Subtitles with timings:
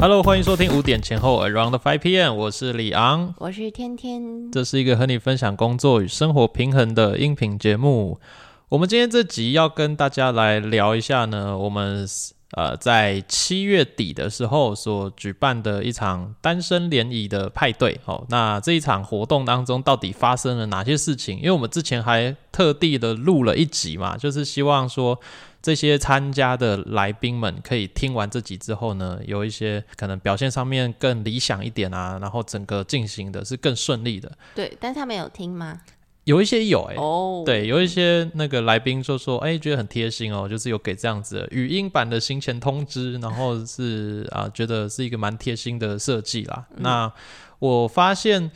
[0.00, 4.48] Hello，欢迎收听五点前后 Around Five PM，我是李昂，我是天天。
[4.52, 8.20] 这是一个和你分享工作与生活平衡的音频节目。
[8.68, 12.06] 我们今天这集要跟大家来聊一下呢，我们
[12.52, 18.00] 呃在七月底的时候所举办的一场单身联谊的派对。
[18.04, 21.38] 哦，那这一场活动当中到底发生了哪些事情？
[21.38, 25.18] 因为我们之前还特地的录了一集嘛，就是希望说。
[25.60, 34.30] 这些参加的来宾们可以听完这集之后呢，有一些可能表现上面更理想一点啊，然后整个进行的是更顺利的。
[34.54, 35.80] 对，但是他们有听吗？
[36.24, 46.66] 有一些有哎，哦，对，有一些那个来宾就说，哎，觉得很贴心哦，就是有给这样子语音版的行前通知，然后是啊，觉得是一个蛮贴心的设计啦。
[46.76, 47.10] 那
[47.58, 48.50] 我发现，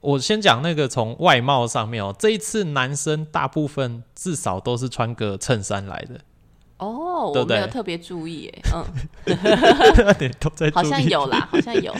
[0.00, 6.18] 我先讲那个从外貌上面哦，这一次男生大部分至少都是穿个衬衫来的。
[6.78, 8.62] 哦，我没有特别注意，哎，
[10.20, 11.94] 嗯，好像有啦， 好像有。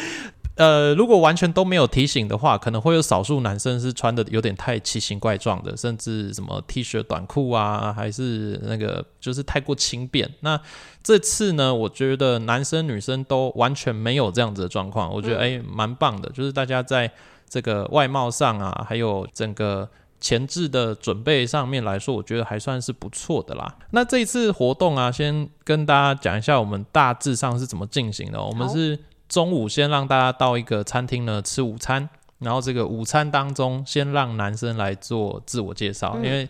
[0.55, 10.29] 呃，如果完全都没有提醒的话，可能会有少数男生是穿的有点太奇形怪状的，甚至什么 T 恤、短裤啊，还是那个就是太过轻便。
[10.41, 10.61] 那
[11.03, 17.09] 这次呢，我觉得男生女生都完全没有这样子的状况，我觉得哎，蛮棒的，就是大家在
[17.49, 19.89] 这个外貌上啊，还有整个。
[20.21, 23.77] 前置的准备上面来说，我觉得还算是不错的啦。
[23.91, 28.43] 那这一次活动啊，先跟大家讲一下我们大致上是怎么进行的。
[28.43, 32.09] 我们是中午先让大家到一个餐厅呢吃午餐，
[32.39, 36.49] 然后这个午餐当中先让男生来做自我介绍，因为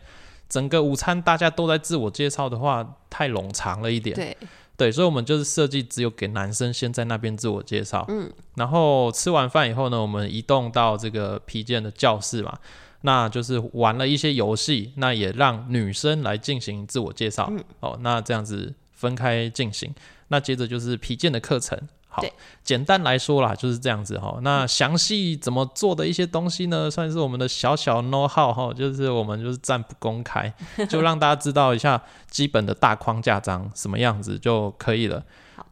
[0.49, 4.17] 整个午餐大家都在自我介绍的话，太冗长了一点。
[4.17, 4.37] 对
[4.79, 8.07] 对，所以我们就是设计只有给男生先在那边自我介绍。
[8.09, 12.57] 嗯，然后吃完饭以后呢，我们移动到这个皮件的教室嘛。
[13.03, 17.53] 那就是玩了一些游戏，那也让女生来进行自我介绍。
[17.81, 19.95] 哦，那这样子分开进行。
[20.29, 21.79] 那接着就是皮件的课程。
[22.11, 22.25] 好，
[22.65, 24.39] 简单来说啦，就是这样子哈。
[24.43, 26.91] 那详细怎么做的一些东西呢？
[26.91, 30.53] 算是我们的小小 know how 哈，就是我们就是暂不公开，
[30.89, 35.23] 就让大家知道一下基本的大框架长什么样子就可以了。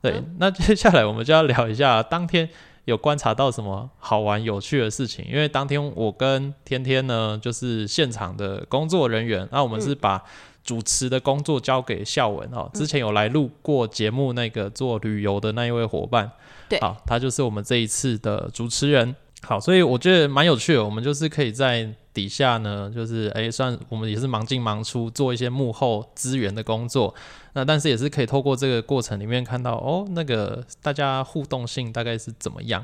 [0.01, 2.49] 对，那接下来我们就要聊一下当天。
[2.87, 5.25] 有观察到什么好玩有趣的事情？
[5.29, 10.23] 因为当天我跟天天呢，就是现场的工作人员，那我们是把
[10.63, 12.71] 主持的工作交给孝文哦。
[12.73, 16.31] 之前有来录过节目那个做旅游的那一位伙伴，
[16.69, 19.15] 对，好，他就是我们这一次的主持人。
[19.43, 20.85] 好，所以我觉得蛮有趣的。
[20.85, 27.15] 我们就是可以在底下呢，就是哎，算我们也是忙进忙出，做一些幕后资源的工作。
[27.53, 32.83] 那但是也是可以透过这个过程里面看到，哦，那个大家互动性大概是怎么样？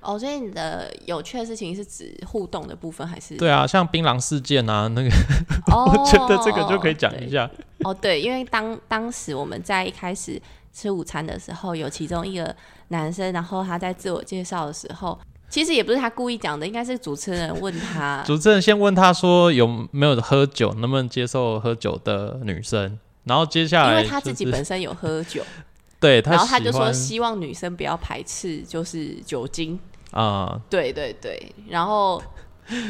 [0.00, 3.36] 哦，所以你的有趣的事情是指互动的部分还是？
[3.36, 5.10] 对啊，像槟榔事件啊，那个，
[5.74, 7.50] 我觉得这个就可以讲一下。
[7.80, 10.40] 哦，对，因为当当时我们在一开始
[10.72, 12.54] 吃午餐的时候，有其中一个
[12.88, 15.18] 男生，然后他在自我介绍的时候。
[15.48, 18.22] 其实也不是他故意讲的，应该是主持人问他。
[18.26, 25.42] 主持人先问他说有没有喝酒，能不能接受喝酒的女生，然后接下来，因为他自己本身有喝酒，
[25.98, 29.78] 对，然后他就说希望女生不要排斥，就是酒精
[30.10, 32.22] 啊，对对对，然后。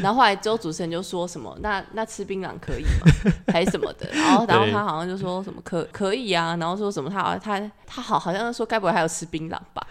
[0.03, 3.33] 然后后来之后主持人就说什么，那那吃槟榔可以吗？
[3.53, 4.09] 还是什么的？
[4.13, 9.87] 然后然后他好像就说什么可可以啊，然后说什么他他他好好像说该不会还有吃槟榔吧？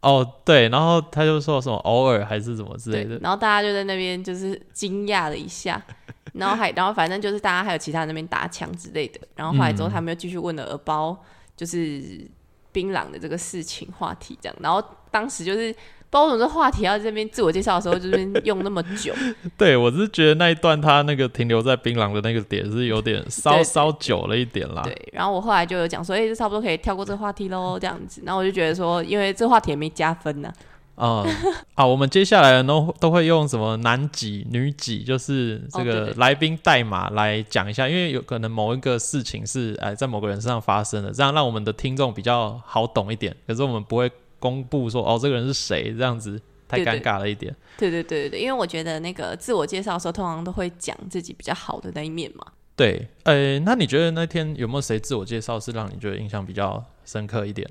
[0.00, 3.18] 哦对，然后他就说什么偶尔还是什么之类的。
[3.18, 5.82] 然后大家就在那边就是惊讶了一下，
[6.34, 9.20] 然后还然后反正就是大家还有其他那边打枪之类的。
[9.34, 11.16] 然后后来之后他们又继续问了耳包
[11.56, 12.26] 就是
[12.72, 15.74] 槟榔的这个事情话题这样，然后当时就是。
[16.08, 19.12] 包总这话题要这边自我介绍的时候，这边用那么久。
[19.58, 24.82] 对我是觉得那一段他那个停留在槟榔的那个点是有点稍稍久了一点啦。
[24.82, 28.22] 对，然后我后来就有讲说，哎，差不多可以跳过这个话题喽，这样子。
[28.24, 30.50] 然后我就觉得说，因为这话题也没加分呢。
[30.94, 31.22] 啊，
[31.74, 43.36] 好，我们接下来都都会用什么男几女几，就是这个来宾代码来讲一下，因为有可能某一个事情是哎在某个人身上发生的，这样让我们的听众比较好懂一点。
[43.46, 44.10] 可是我们不会。
[44.38, 45.94] 公布说哦，这个人是谁？
[45.96, 47.54] 这样子太尴尬了一点。
[47.78, 52.44] 对对对对对，因为我觉得那个自我介绍的时候，通常都会讲自己比较好的那一面嘛。
[52.74, 57.68] 对，呃，那你觉得那天有没有谁自我介绍是让你觉得印象比较深刻一点？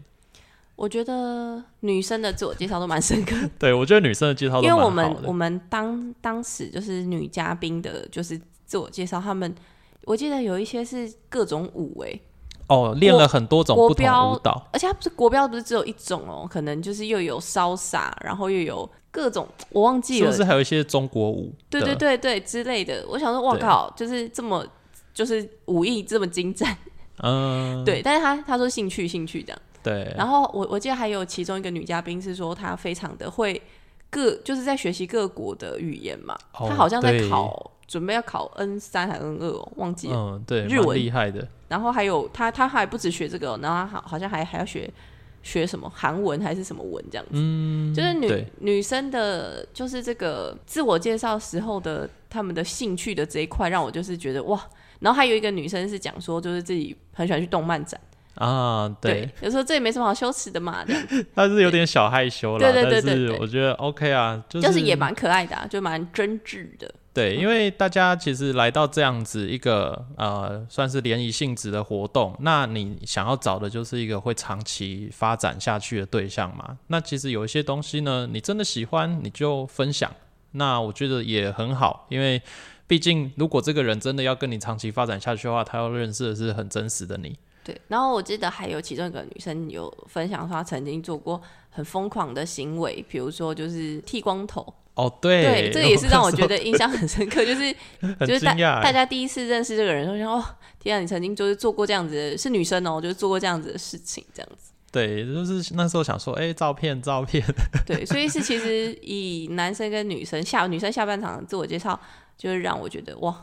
[0.75, 3.35] 我觉得女生的自我介绍都蛮深刻。
[3.57, 9.53] 对，我觉得女生的介绍，因为我们我们当当时就是女嘉宾的，就是自我介绍，他们
[10.03, 12.19] 我记得有一些是各种舞哎。
[12.67, 21.53] 哦，练了很多种不同舞蹈，而且它不是国标，不是只有一种哦，可能就是又有潇洒，然后又有各种，我忘记了，是不是还有一些中国舞？
[21.69, 23.05] 对对对对之类的。
[23.07, 24.65] 我想说，哇靠，就是这么，
[25.13, 26.75] 就是武艺这么精湛，
[27.23, 28.01] 嗯， 对。
[28.01, 30.11] 但是他他说兴趣兴趣这样，对。
[30.17, 33.61] 然后我我记得还有其中一个女嘉宾是说她非常的会
[34.09, 40.15] 各就是在学习各国的语言嘛，她好像在考准备要考 N 三还 N 二哦，忘记了。
[40.15, 41.47] 嗯，对，日文厉害的。
[41.67, 44.91] 然后还有他，他还不止学这个，然后好好像还还要学。
[45.45, 54.59] 学什么韩文还是什么文这样子，嗯，就是女女生的，就是这个自我介绍时候的他们的兴趣的这一块，让我就是觉得哇。
[54.97, 58.01] 然后还有一个女生是讲说，就是自己很喜欢去动漫展
[58.33, 61.03] 啊，对，有时候这也没什么好羞耻的嘛，这样。
[61.35, 66.91] 但是有点小害羞了，对对对对对，我觉得 OK 啊，就是也蛮可爱的，就蛮真挚的。
[67.15, 76.77] 对，因为大家其实来到这样子一个呃，算是联谊性质的活动，那你想要找的就是一个会长期发展下去的对象嘛？
[76.87, 80.13] 那其实有一些东西呢，你真的喜欢，你就分享，
[80.51, 82.41] 那我觉得也很好，因为
[82.85, 87.39] 毕竟如果这个人真的要跟你长期发展下去的话，他要认识的是很真实的你。
[87.63, 94.73] 对，然后我记得还有其中一个女生有分享说，她曾经做过很疯狂的行为，比如说就是剃光头。
[94.95, 97.73] 哦，对，这也是让我觉得印象很深刻， 就是
[98.21, 100.43] 就是大大家第一次认识这个人，说哦，
[100.79, 104.71] 天啊，你曾经就是做过这样子，是女生哦，就是做过这样子的事情，这样子。
[104.91, 107.45] 对，就是那时候想说，哎，照片，照片。
[107.85, 111.99] 对，所以是其实以男生跟女生下女生下半场自我介绍，
[112.37, 113.35] 就是让我觉得哇，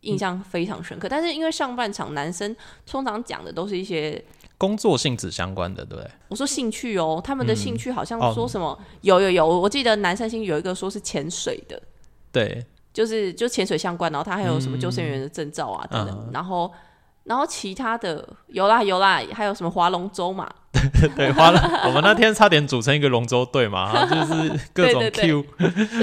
[0.00, 1.08] 印象非常深刻。
[1.08, 2.54] 但是因为上半场男生
[2.86, 4.22] 通常讲的都是一些。
[4.56, 6.10] 工作性质相关的，对不对？
[6.26, 11.80] 我说兴趣哦，他们的兴趣好像说什么有有有，我记得男生兴趣有一个说是潜水的，
[12.32, 16.72] 对，就是就潜水相关，然后他还有什么救生员的证照啊等等，然后
[17.28, 20.48] 然后其他的有啦有啦，还有什么划龙舟嘛，
[21.14, 25.44] 对，划龙，我们那天差点组成一个龙舟队嘛， 就是各种 Q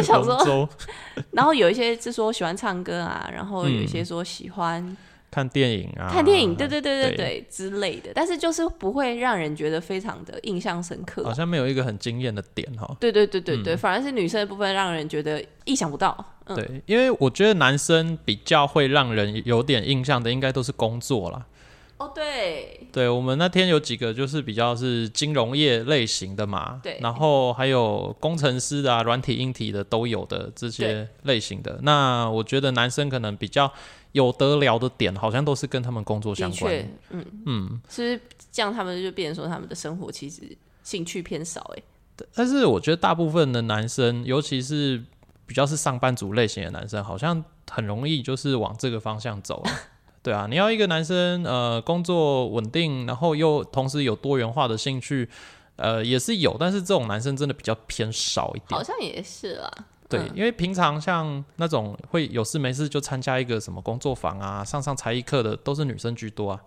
[0.07, 0.69] 龙舟，
[1.31, 4.95] 然后有一些是说喜欢唱歌啊，然后有一些说喜欢。
[5.35, 12.95] 看电影啊，看电影，对对对对对之类的，但是就是不会让人觉得非常的印象深刻，好像没有一个很惊艳的点哈。
[13.01, 16.15] 对对对对对，反而是女生的部分让人觉得意想不到。
[16.45, 21.45] 嗯对，因为我觉得男生比较会让人有点印象的，应该都是工作啦。
[21.97, 31.79] 哦，对，对我们那天有几个就是比较是金融业类型的嘛，对，然后还有工程师的啊，软体硬体的都有的这些类型的。
[31.81, 33.69] 那我觉得男生可能比较。
[34.15, 36.73] 有得聊的点，好像都是跟他们工作相关。
[37.09, 38.17] 嗯嗯，是
[38.49, 41.83] 这样，他们就变成说他们的生活其实兴趣偏少哎。
[42.33, 45.03] 但是我觉得大部分的男生，尤其是
[45.45, 49.61] 比较是上班族类型的男生，好像很容易就是往这个方向走。
[50.23, 55.29] 对啊，你要一个男生呃工作稳定，然后又同时有多元化的兴趣，
[55.75, 58.69] 呃也是有，但是这种男生真的比较偏少一点。
[58.69, 59.69] 好像也是啦。
[60.07, 66.61] 对，因为平常像那种会有事没事就参加一个什么工作坊啊，上上才艺课的，都是女生居多啊，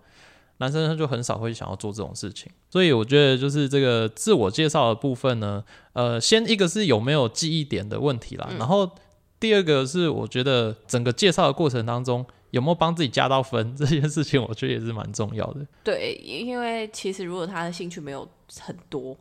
[0.57, 2.51] 男生就很少会想要做这种事情。
[2.69, 5.63] 所以我觉得就是这个自我介绍的部分呢，
[5.93, 8.91] 呃，先一个是有没有记忆点的问题啦，然后
[9.39, 15.65] 第二个是我觉得整个介绍的过程当中有没有帮自己加到分， 这件事情我觉得也是蛮重要的。
[15.85, 18.29] 对，因为其实如果他的兴趣没有
[18.61, 19.17] 很多。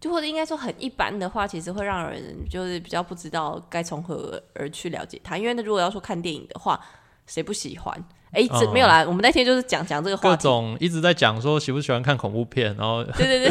[0.00, 5.36] 就或者应该说很一般的话，其实会让人就是比较不知道该从何而去了解他。
[5.36, 6.80] 因为那如果要说看电影的话，
[7.26, 8.04] 谁不喜欢？
[8.30, 9.02] 哎，这没有啦。
[9.06, 13.50] 我们那天就是讲讲这个话各种一直在讲说喜不喜欢看恐怖片，然后对对对，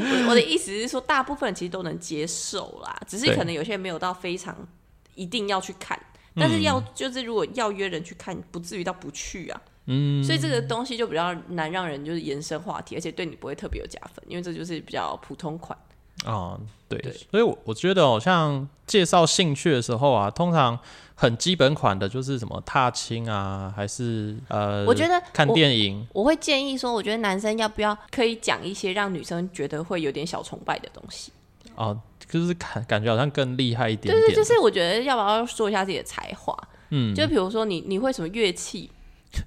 [0.24, 4.56] 我我的意思是说，大部分人其实都能接受啦，只是可能有些人没有到非常
[5.14, 6.00] 一定要去看，
[6.34, 9.60] 但是要就是如果要约人去看，不至于到不去啊。
[9.86, 15.78] 嗯，所以这个东西就比较难让人就是延伸话题，而且对你不会特别有加分，因为这就是比较普通款。
[16.24, 16.98] 啊，对，
[17.30, 20.78] 所以我我觉得哦，像介绍兴趣的时候啊，通常
[21.14, 31.32] 很基本款的就是什么踏青啊，还是呃，我觉得看电影，我会建议说，我觉得男生要不要可以讲一些让女生觉得会有点小崇拜的东西。
[31.74, 32.00] 哦，
[32.30, 34.14] 就是感感觉好像更厉害一点。
[34.14, 36.56] 对对，就是我觉得要不要说一下自己的才华？
[36.90, 38.88] 嗯，就比如说你你会什么乐器？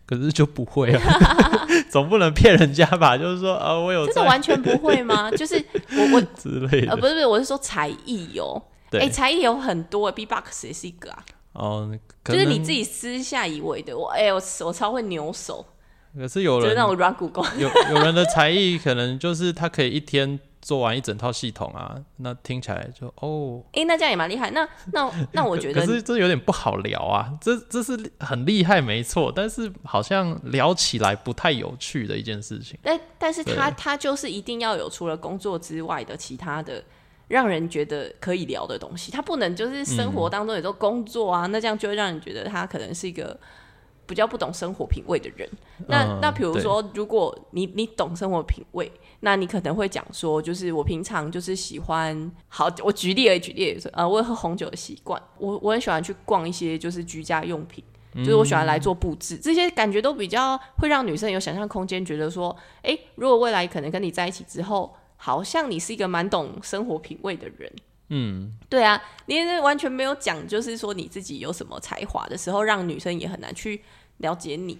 [0.05, 1.01] 可是就不会啊，
[1.89, 3.17] 总不能骗人家吧？
[3.17, 5.29] 就是说啊，我有真的完全不会吗？
[5.37, 5.55] 就是
[5.91, 8.61] 我我之类的，呃，不是不是，我是说才艺哦。
[8.91, 11.25] 哎，才艺有很多，B-box 也是一个啊。
[11.53, 11.91] 哦，
[12.23, 15.65] 就是你自己私下以为的，我哎，我我超会扭手。
[16.17, 20.39] 可是有人就那种软骨功，有有人的才艺可能就是他可以一天。
[20.67, 24.51] 做完一整套系统啊，那听起来就哦，哎，那这样也蛮厉害。
[24.51, 27.31] 那那 那我觉得，可是这有点不好聊啊。
[27.39, 32.77] 这这是很厉害，没错，但是好像聊起来不太有趣的一件事情。
[32.83, 36.83] 但但是他他就是一定要有除了工作之外的其他的
[37.29, 43.39] 让人觉得可以聊的东西，他不能就是生活当中也都工作啊，那这样就会让人觉得他可能是一个
[44.05, 45.49] 比较不懂生活品味的人。
[45.87, 57.83] 那那比如说，如果你你懂生活品味，那你可能会讲说，就是我平常就是喜欢，好， 我举例而举例，呃，我有喝红酒的习惯，我我很喜欢去逛一些就是居家用品，
[58.15, 67.71] 就是我喜欢来做布置，这些感觉都比较会让女生有想象空间，觉得说，哎，如果未来可能跟你在一起之后，好像你是一个蛮懂生活品味的人。
[68.09, 73.81] 嗯，对啊，你完全没有讲，就是说你自己有什么才华的时候，让女生也很难去
[74.17, 74.77] 了解你。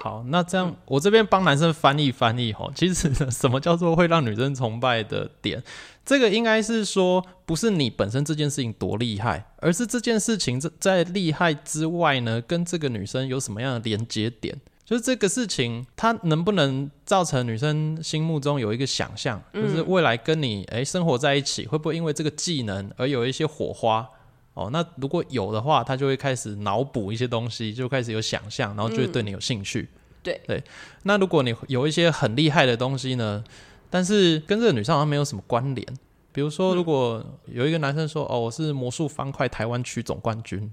[0.00, 5.62] 好，那这样我这边帮男生翻译翻译吼，其实 什么叫做会让女生崇拜的点？
[6.04, 14.60] 这个应该是说，不是你本身这件事情多厉害，而是这件事情在在厉害之外呢，跟这个女生有什么样的连接点？
[14.84, 24.08] 就是这个事情，它能不能造成女生心目中有一个想象，就是未来跟你诶生活在一起，会不会因为这个技能而有一些火花？
[24.56, 29.88] 哦，那如果有的话，他就会开始脑补一些东西，就开始有想象，然后就会对你有兴趣。
[30.22, 30.40] 对。
[30.46, 30.64] 对，
[31.02, 33.44] 那如果你有一些很厉害的东西呢，
[33.90, 35.86] 但是跟这个女生好像没有什么关联，
[36.32, 40.72] 比如说如果有一个男生说哦，我是魔术方块台湾区总冠军，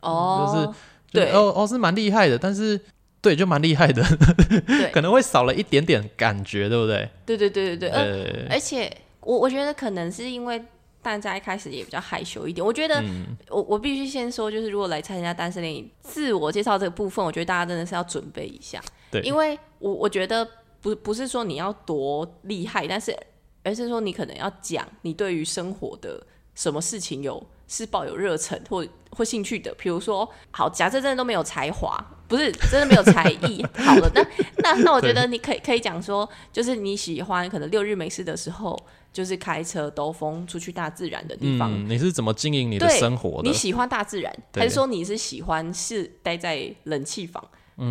[0.00, 0.78] 哦，就是
[1.12, 1.30] 对。
[1.30, 2.80] 哦哦是蛮厉害的，但是。
[3.22, 4.02] 对，就蛮厉害的，
[4.94, 7.06] 可能会少了一点点感觉，对不对？
[7.26, 10.64] 对对对对对，呃，而且我我觉得可能是因为
[11.02, 12.64] 大家一开始也比较害羞一点。
[12.64, 13.02] 我觉得
[13.48, 18.80] 我我必须先说，就是如果来参加单身恋自我介绍这个部分，我觉得大家真的是要准备一下。
[19.10, 20.46] 对，因为我我觉得
[20.80, 23.16] 不不是说你要多厉害，但是
[23.62, 27.44] 而是说你可能要讲你对于生活的什么事情有。
[27.72, 34.26] 是抱有热忱或或兴趣的，比如说，好，假设真的都没有才华，不是真的没有才艺，好了，那
[34.56, 38.76] 那那我觉得你可以可以讲说，就是你喜欢可能六日没事的时候，
[39.12, 41.88] 就是开车兜风出去大自然的地方。
[41.88, 43.48] 你是怎么经营你的生活的？
[43.48, 47.42] 你喜欢大自然，还是说你是喜欢是待在冷气房？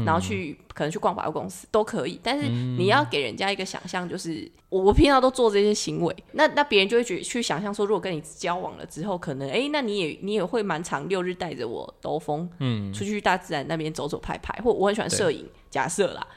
[0.05, 16.27] 然后去可能去逛百货公司都可以，但是你要给人家一个想象，就是我我平常都做这些行为，那那别人就会觉去想象说，如果跟你交往了之后，可能哎，那你也你也会蛮长六日带着我兜风，嗯，出去大自然那边走走拍拍，或我很喜欢摄影，假设啦，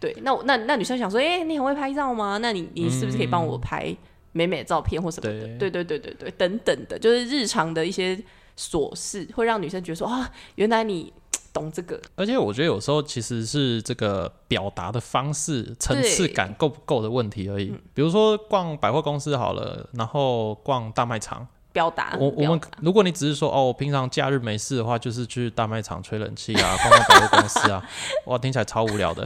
[0.00, 2.38] 对，那那那女生想说，哎，你很会拍照吗？
[2.40, 3.94] 那你你是不是可以帮我拍
[4.32, 5.46] 美美的照片或什么的？
[5.58, 8.20] 对对对对对，等等的，就是日常的一些
[8.58, 11.12] 琐事，会让女生觉得说啊，原来你。
[11.54, 17.66] 懂这个，而且我觉得有时候其实是这个表达的方式层次感够不够的问题而已。
[17.92, 27.86] 比如说逛百货公司好了，然后逛大卖场，表达我我们如果你只是说哦，我平常假日没事的话，就是去大卖场吹冷气啊，逛逛百货公司啊，
[28.24, 29.22] 哇，听起来超无聊的。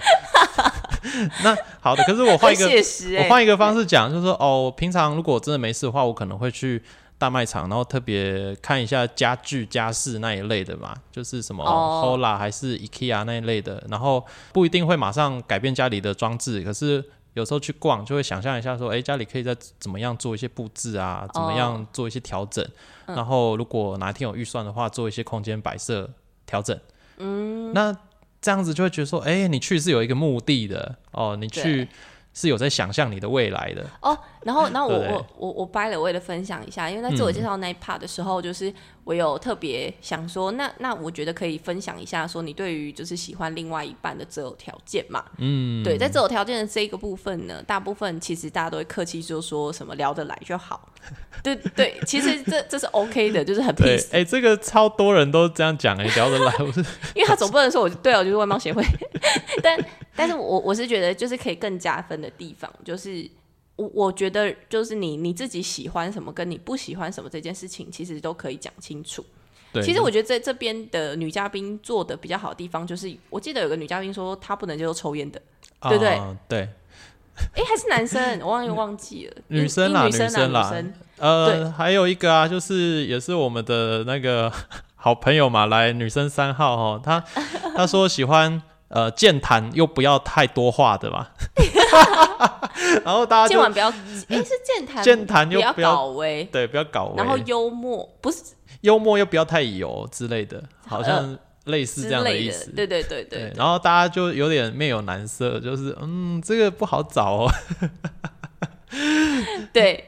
[1.45, 6.83] 那好的，可是我换一个，我换一个方式讲，就是说哦，平常如果真的没事的话，我可能会去。
[7.19, 14.23] 大卖场，然后特别看一下家具家饰那一类的嘛，就是什么 Hola 还是 IKEA 那一类的，然后
[14.53, 22.63] 不一定会马上改变家里的装置，可是有时候去逛就会想象一下说，哎，家里可以再怎么样做一些布置啊，怎么样做一些调整，
[23.07, 26.11] 然后如果哪天有预算的话，做一些空间摆设
[26.45, 26.79] 调整。
[27.17, 27.97] 嗯，那
[28.47, 31.89] 这样子就会觉得说，哎，你去是有一个目的的哦，你去。
[32.39, 38.71] 是有在想象你的未来的哦，然后，然后我我我我掰了，为了分享一下，因为在自我介绍那一 part 的时候，就是
[39.07, 50.89] 我有特别想说，那那我觉得可以分享一下，说你对于就是喜欢另外一半的择偶条件嘛，嗯，对，在择偶条件的这一个部分呢，大部分其实大家都会客气，就说什么聊得来就好，
[51.41, 56.81] 对对，其实这这是 OK 的，就是很 peace，哎，这个超多人都这样讲，哎，聊得来，我是
[57.15, 58.85] 因为他总不能说我对啊，就是外貌协会，
[59.63, 59.79] 但。
[60.19, 63.29] 但是我我是觉得，就是可以更加分的地方，就是
[63.77, 69.25] 我我觉得，就是你你自己喜欢什么，跟你不喜欢什么这件事情，其实都可以讲清楚。
[69.73, 75.41] 对，其实我觉得在这边的女嘉宾做的比较好的地方，就是我记得有个女嘉宾说她不能接受抽烟的，
[75.83, 76.21] 对不对？
[76.49, 76.69] 对。
[77.55, 79.37] 哎，还是男生，我忘又忘记了。
[79.49, 80.75] 女生啦，女生啦，
[81.19, 84.51] 呃，还有一个啊，就是也是我们的那个
[84.97, 87.25] 好朋友嘛，来女生三号哈，他
[87.77, 88.63] 他说喜欢。
[88.89, 91.27] 呃，健谈又不要太多话的嘛，
[93.05, 98.43] 然后大家今晚不要，哎，是健谈，健谈又不要搞威，对，不要搞威，然后幽默不是
[98.83, 107.53] 幽默又不要太油之类的，好像类似这样的意思，对对对对，然后大家就有点面有难色，就是嗯，这个不好找哦，
[109.73, 110.05] 对，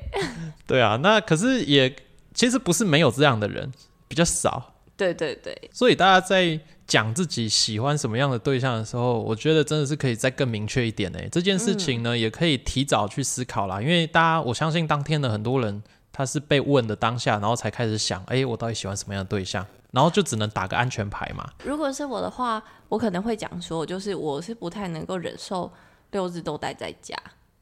[0.67, 1.95] 对啊，那可是也
[2.35, 3.73] 其实不是没有这样的人，
[4.07, 6.61] 比较少，对对对，所以大家在。
[6.89, 11.29] 讲自己喜欢什么样的对象的时候，我觉得真的是可以再更明确一点诶。
[11.31, 19.65] 这件事情呢，也可以提早去思考啦，因为大家我相信当天的很多人，他是被问的当下，然后才开始想，哎，我到底喜欢什么样的对象？
[19.91, 21.49] 然后就只能打个安全牌嘛。
[21.65, 25.71] 如果是我的话，我可能会讲说，就是我是不太能够忍受
[26.11, 27.15] 六日都待在家，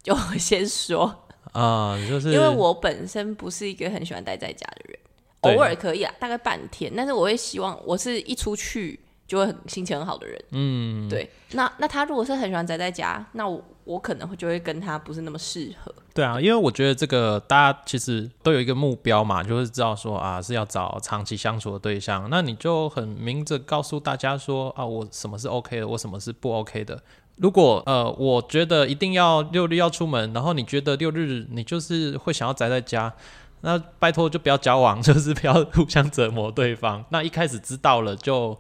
[0.03, 1.13] 就先说
[1.53, 4.99] 啊，就是因为我本身不是一个很喜欢待在家的人，
[5.41, 10.45] 偶尔可以啊，大概半天，但是我会希望我是一出去就会很心情很好的人。
[10.53, 11.29] 嗯，对。
[11.53, 15.95] 那那他如果是很喜欢宅在家，那我我可能会就会跟他不是那么适合。
[16.13, 27.01] 对啊，因为我觉得这个大家其实都有一个目标嘛，就是知道说啊是要找长期相处的对象，那你就很明着告诉大家说啊我什么是 OK 的，我什么是不 OK 的。
[27.37, 33.13] 如果呃我觉得一定要六日要出门，然后你觉得六日你就是会想要宅在家，
[33.61, 37.05] 那拜托就不要交往， 就是不要互相折磨对方。
[37.11, 38.59] 那一开始知道了就。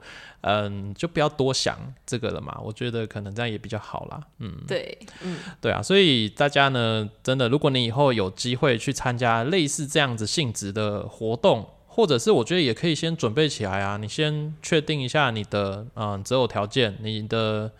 [0.48, 1.76] 嗯，就不要多想
[2.06, 2.56] 这个了嘛。
[2.62, 4.20] 我觉得可能这样也比较好啦。
[4.38, 5.82] 嗯，对，嗯，对啊。
[5.82, 13.96] 所以大家呢，真的，如果你以后有机会去参加类似这样子性质的活动，或者是我觉得也可以先准备起来啊。
[13.96, 17.72] 你先确定一下你的嗯择偶条件，你的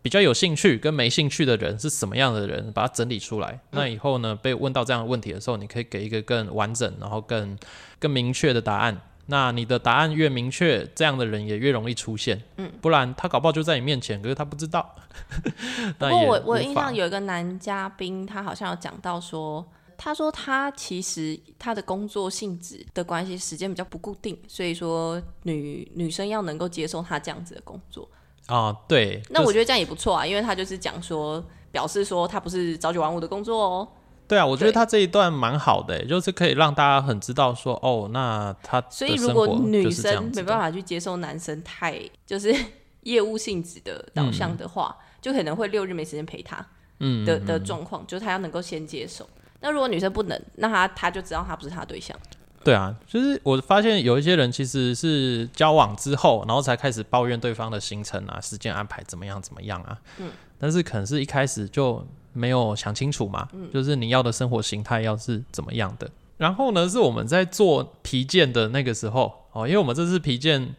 [0.00, 3.60] 比较有兴趣跟没兴趣的人是什么样的人，把它整理出来。
[3.72, 7.58] 那以后呢，被问到这样的问题的时候，你可以给一个更完整，然后更
[7.98, 8.98] 更明确的答案。
[9.28, 12.40] 那你的答案越明确，这样的人也越容易出现。
[12.58, 14.94] 嗯，不然他搞不好就在你面前，可是他不知道。
[15.98, 19.66] 不过我我印象有一个男嘉宾，他好像有讲到说，
[19.96, 28.08] 他说他其实他的工作性质的关系，时间比较不固定，所以说女女生要能够接受他这样子的工作。
[28.46, 29.20] 啊，对。
[29.30, 33.88] 那我觉得这样也不错啊，因为他就是讲说，表示说他不是朝九晚五的工作哦。
[34.28, 42.52] 对啊，我觉得他这一段蛮好的，就是可以让大家很知道说，哦，那他所以如果女生没办法去接受男生太就是
[43.02, 46.66] 业务性质的导向的话，就可能会六日没时间陪他，
[46.98, 49.28] 嗯的的状况，就是他要能够先接受。
[49.60, 52.18] 那如果女生不能，那他他就知道他不是他对象。
[52.64, 62.04] 对啊，就是我发现有一些人其实是交往之后，然后才开始抱怨对方的行程啊、时间安排怎么样怎么样啊，嗯，但是可能是一开始就。
[62.36, 63.48] 没有想清楚嘛？
[63.72, 66.08] 就是你要的生活形态要是怎么样的？
[66.36, 70.74] 然后呢，是我们在做皮件的那个时候哦，因为我们这次皮件，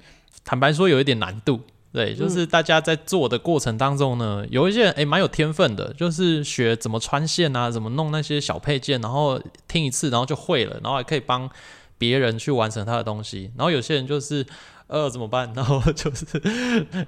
[0.46, 1.60] 坦白说有一点难度。
[1.91, 11.50] 对，就是大家在做的过程当中呢，有一些人诶蛮有天分的，就是学怎么穿线啊，怎么弄那些小配件，然后听一次然后就会了，然后还可以帮
[11.98, 13.52] 别人去完成他的东西。
[13.58, 14.46] 然后有些人就是。
[14.88, 15.52] 呃，怎么办？
[15.56, 16.26] 然后就是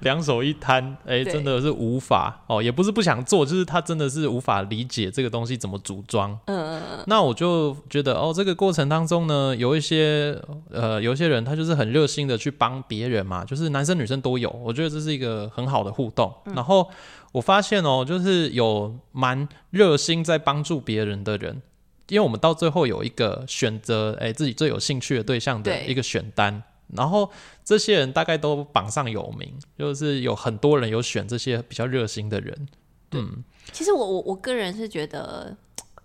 [0.02, 6.38] 两手一摊，哎，真的是无法哦，也不是不想做，就是他真的是无法理解这个东西怎么组装。
[6.44, 7.04] 嗯嗯嗯。
[7.06, 10.38] 那我就觉得哦，这个过程当中呢，有一些
[10.70, 16.30] 呃，有一些人他就是很热心的去帮别人嘛，就是男生女生都有，我觉得这是一个很好的互动。
[16.54, 16.86] 然后
[17.32, 21.62] 我发现哦，就是有蛮热心在帮助别人的人，
[22.08, 26.62] 因为我们到最后有一个选择，哎，自己最有兴趣的对象的一个选单。
[26.96, 27.30] 然后
[27.64, 32.68] 这些人大概都榜上有名，就是有很多人有选这些比较热心的人。
[33.12, 35.56] 嗯，其实我我我个人是觉得，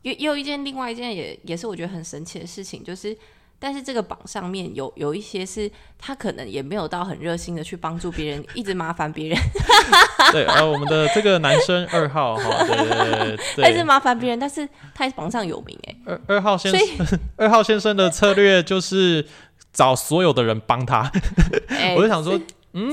[0.01, 3.15] 也有一件另外一件也也是我觉得很神奇的事情，就是
[3.59, 5.69] 但是这个榜上面有有一些是
[5.99, 9.37] 他可能也没有到很热心的去帮助别人，一直麻烦别人。
[10.33, 15.95] 对，呃，我们的这个男生二号哈，对对对，一直麻烦别人，但是他榜上有名哎。
[16.05, 19.27] 二二号先生， 二号先生的策略就是。
[19.75, 21.11] 找所有的人帮他，
[21.95, 22.41] 我就想说。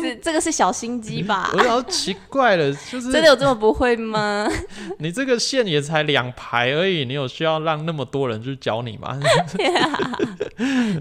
[0.01, 1.51] 这这个是小心机吧？
[1.59, 4.47] 我好奇怪了，就是真的有这么不会吗？
[5.01, 9.18] 你这个线也才两排而已，你有需要让那么多人去教你吗？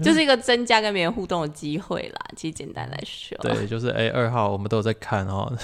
[0.02, 2.20] 就是一个增加跟别人互动的机会啦。
[2.34, 5.56] 其实简单来说，对，就是哎，二号我们都有在看哦，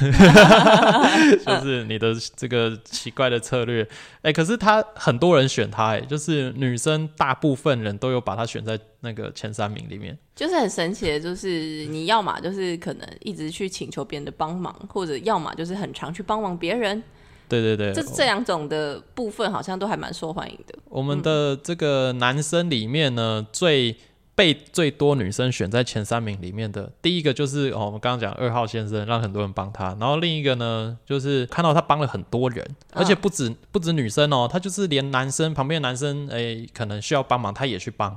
[1.45, 3.85] 就是你的这个奇怪的策略，
[4.23, 10.17] 哎，可是他很多人选他，哎，就是女生大部分人都有把他选在那个前三名里面。
[10.35, 17.03] 就是很神奇的，就是你要么就是可能一直去请求别人的帮忙，或者要么就是很常去帮忙别人。
[17.49, 20.75] 对对对，这这两种的部分好像都还蛮受欢迎的。
[20.85, 23.97] 我们的这个男生里面呢，最
[24.35, 29.97] 被最多女生选在前三名里面的，第一个就是哦，我们刚刚讲二号先生，让很多人帮他。
[29.99, 38.15] 然后另一个呢，就是看到他帮了很多人，而且不止不止女生哦，他就是连男生旁边男生哎，可能需要帮忙，他也去帮。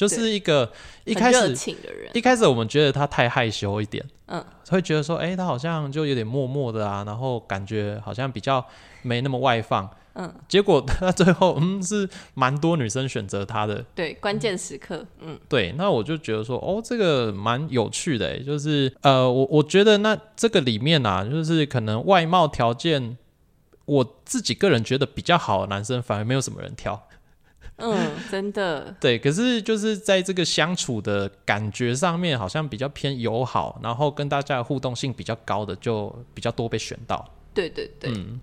[0.00, 0.72] 就是一个
[1.04, 1.54] 一开始
[2.14, 8.64] 一开始我们觉得他太害羞一点，嗯，会觉得说，哎，他好像就有点默默的啊，然后感觉好像比较
[9.02, 23.18] 没那么外放，嗯，结果他最后嗯是蛮多女生选择他的，对，关键时刻，嗯，对，那我就觉得说，哦，这个蛮有趣的，就是呃，我我觉得那这个里面啊，就是可能外貌条件，
[23.84, 27.06] 我自己个人觉得比较好的男生，反而没有什么人挑。
[27.80, 28.94] 嗯，真的。
[29.00, 37.28] 对，可是就是在这个相处的感觉上面，好像比较偏友好，然后跟大家的互动性比较高的，就比较多被选到。
[37.52, 38.10] 对对对。
[38.14, 38.40] 嗯。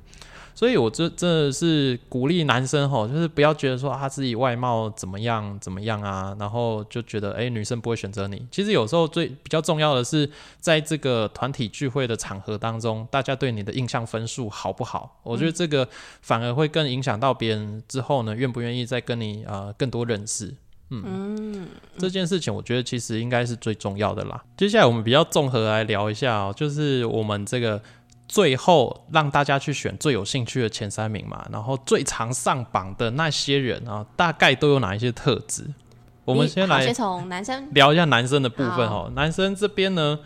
[0.58, 8.44] 所以，我这真的是鼓励男生吼，就是不要觉得说啊自己外貌怎么样怎么样啊，然后就觉得哎，女生不会选择你。
[8.50, 10.28] 其实有时候最比较重要的是，
[10.60, 15.20] 在这个团体聚会的场合当中，大家对你的印象分数好不好？
[15.22, 15.88] 我觉得这个
[16.24, 20.52] 反而会更影响到别人之后呢，愿不愿意再跟你呃更多认识。
[20.90, 21.68] 嗯，
[22.00, 24.44] 这件事情我觉得其实应该是最重要的啦。
[24.58, 27.80] 接下来我们比较综合来聊一下哦，就是我们这个。
[28.28, 35.66] 最后让大家去选最有兴趣的前三名嘛，然后最常上榜的那些人啊，大概都有哪一些特质？
[36.26, 39.10] 我们先来先从男生聊一下男生的部分哦。
[39.16, 40.20] 男生这边呢，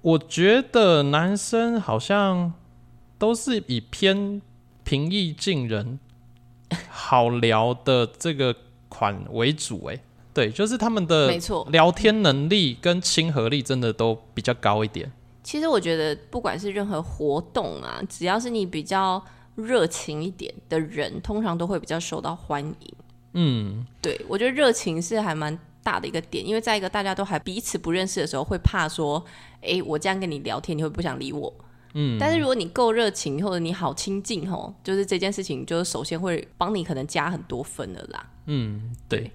[0.00, 2.54] 我觉得男生好像
[3.18, 4.40] 都是以偏
[4.84, 6.00] 平易近人、
[6.88, 8.56] 好聊的这个
[8.88, 9.84] 款为主。
[9.84, 10.00] 哎，
[10.32, 15.12] 对，就是他们的没错，聊天能力跟亲和力真的都比较高一点。
[15.42, 19.22] 其实我觉得，不管是任何活动啊，只要是你比较
[19.56, 22.94] 热情一点的人，通常都会比较受到欢迎。
[23.34, 29.24] 嗯，对，我觉得热情是还蛮大的一个点，因为在一个大家都还彼此不认识的时候，会怕说，
[29.60, 31.52] 哎，我这样跟你聊天，你会不想理我。
[31.94, 38.26] 嗯，但是如果你够热情，或者你好亲近，吼，就是这件事情，就是首先会帮你可能加很多分的啦。
[38.46, 39.30] 嗯，对。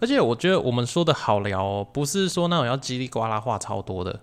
[0.00, 4.20] 而且我觉得我们说的好聊，哦不是说那种要叽里呱啦话超多的。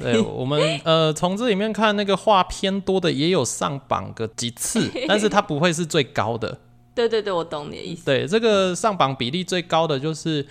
[0.00, 6.58] 对 我们呃，从这里面看，那个话偏多的也有上榜个几次， 但是它不会是最高的。
[6.94, 8.04] 对对对，我懂你的意思。
[8.04, 10.44] 对，这个上榜比例最高的就是，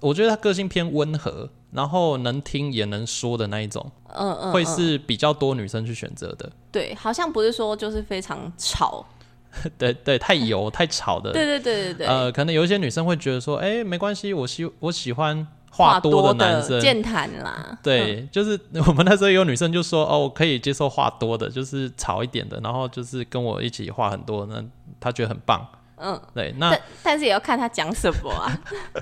[0.00, 6.52] 我觉得他个性偏温和，然后能听也能说的那一种，嗯嗯，会是比较多女生去选择的。
[6.70, 9.04] 对，好像不是说就是非常吵，
[9.78, 11.32] 对对，太油太吵的。
[11.32, 12.06] 对对对对对。
[12.06, 15.46] 呃，可能有一些女生会觉得说，哎，没关系，我喜我喜欢。
[15.70, 17.78] 话多的男生，健谈啦。
[17.82, 24.62] 对，就是 我们那时候有女生就说：“哦，我可以接受话多的，就是吵一点的，然后就是跟我一起话很多，那
[24.98, 25.66] 她觉得很棒。”
[26.02, 26.54] 嗯，对。
[26.56, 28.58] 那但是也要看他讲什么啊。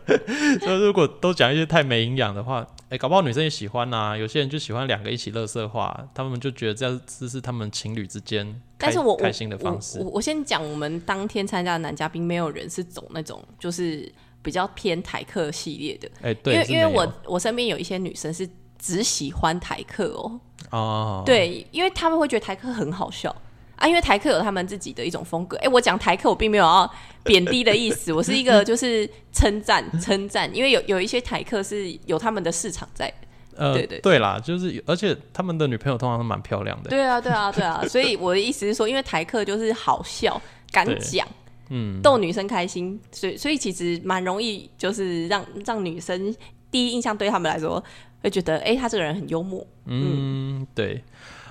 [0.60, 4.16] 就如果都讲一些太没营养的话，哎，搞不好女生也喜欢呐。
[4.18, 10.00] 有些人就喜欢两个一起乐色话，他们就觉得这样这是他们情侣之间但是我开心的方式。
[10.00, 14.12] 我我先讲，我们当天参加的男嘉宾，没有人是走那种就是。
[14.42, 18.48] 比较偏台客系列的，哎，对，因为因为我我身边有一些女生是
[18.78, 23.34] 只喜欢台客哦，哦，对，因为他们会觉得台客很好笑。
[23.76, 25.56] 啊，因为台客有他们自己的一种风格。
[25.58, 33.06] 哎，我讲台客，我并没有要贬低的意思，我是一个 就是称赞称赞，因为有有一些台客是有他们的市场在，
[33.54, 34.00] 呃，对对。
[34.00, 41.24] 对啦，就是而且他们的女朋友通常都蛮漂亮的，对啊对啊对啊，所以我的意思是说，因为台客就是好笑敢讲。
[41.68, 46.34] 嗯，逗女生开心，所以所以其实蛮容易，就是让让女生
[46.70, 47.82] 第一印象对他们来说
[48.22, 49.66] 会觉得，哎，他这个人很幽默。
[49.86, 51.02] 嗯，对。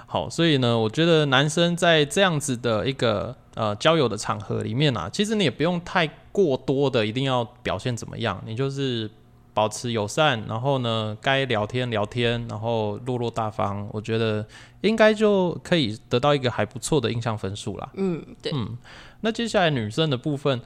[0.10, 9.12] 好，所以呢，我觉得男生在这样子的一个呃交友的场合里面啊，其实你也不用太过多的一定要表现怎么样，你就是
[9.58, 14.46] 保持友善，然后呢，该聊天聊天，然后落落大方，我觉得
[14.82, 17.90] 应该就可以得到一个还不错的印象分数啦。
[17.96, 18.78] 嗯，对，嗯。
[19.22, 20.62] 那接下来女生的部分，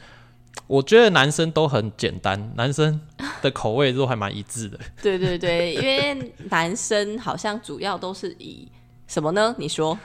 [0.67, 2.99] 我觉得男生都很简单，男生
[3.41, 4.77] 的口味都还蛮一致的。
[5.01, 8.69] 对对对，因为男生好像主要都是以
[9.07, 9.55] 什么呢？
[9.57, 9.97] 你说？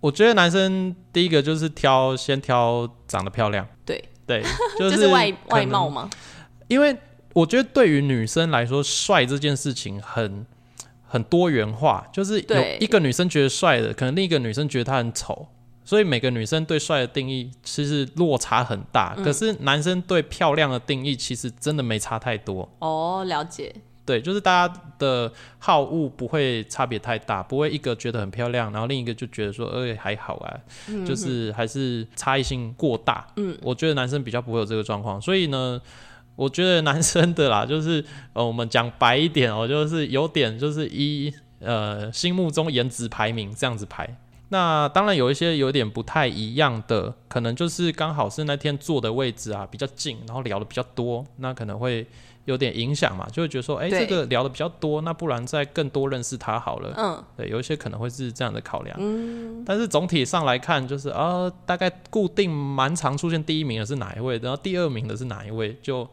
[0.00, 3.68] 我觉得男生第一个就是挑，先挑长得漂亮。
[3.84, 4.42] 对对，
[4.80, 6.08] 就是外外貌吗？
[6.68, 6.96] 因为
[7.34, 10.46] 我觉得对于女生来说，帅这件事情很
[11.06, 15.46] 很多元化，就是有一个女生觉得帅的，可能另一个女生觉得他很丑。
[15.86, 22.66] 所以每个女生对帅的定义其实落差很大，可是男生对漂亮的定义其实真的没差太多。
[22.78, 23.70] 哦，了解。
[24.06, 30.60] 对，就是大家的好恶不会差别太大，不会一个觉得很漂亮，然后另一个就觉得说，哎，还好啊，
[31.06, 33.26] 就是还是差异性过大。
[33.36, 35.80] 嗯，我觉得男生比较不会有这个状况，所以呢，
[36.36, 44.16] 我觉得男生的啦， 就是呃，我们讲白一点哦，就是有点就是一呃，心目中颜值排名这样子排。
[44.50, 52.06] 那当然有一些有点不太一样的，可能就是刚好是那天坐的位置啊比较近，然后聊的比较多，那可能会
[52.44, 56.92] 有点影响嘛，就会觉得说，哎，这个聊的比较多，那不然再更多认识他好了。
[56.96, 58.96] 嗯，对，有一些可能会是这样的考量。
[59.00, 66.08] 嗯，但是总体上来看，就是啊，大概固定蛮常出现第一名的是哪一位，然后第二名的是哪一位，就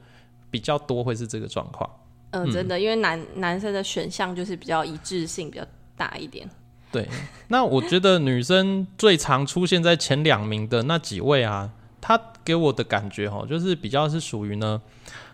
[0.52, 1.90] 比较多会是这个状况。
[2.32, 5.66] 嗯，真的，因为男男生的选项就是比较一致性比较
[5.98, 6.48] 大一点。
[6.92, 7.08] 对，
[7.48, 14.82] 那我觉得女生最常出现在前两名的那几位啊，她给我的感觉哈，就是比较是属于呢，